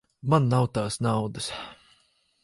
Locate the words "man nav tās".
0.33-0.97